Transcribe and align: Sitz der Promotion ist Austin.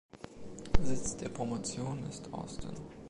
Sitz 0.81 1.15
der 1.17 1.29
Promotion 1.29 2.03
ist 2.09 2.33
Austin. 2.33 2.73